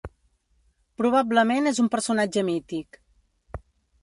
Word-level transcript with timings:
Probablement 1.01 1.73
és 1.73 1.83
un 1.85 1.93
personatge 1.97 2.45
mític. 2.49 2.99